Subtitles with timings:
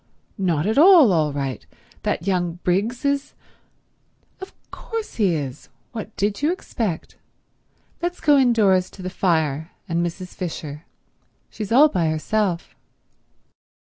[0.39, 1.63] "Not at all all right.
[2.01, 3.35] That young Briggs is—"
[4.39, 5.69] "Of course he is.
[5.91, 7.17] What did you expect?
[8.01, 10.29] Let's go indoors to the fire and Mrs.
[10.33, 10.85] Fisher.
[11.51, 12.73] She's all by herself."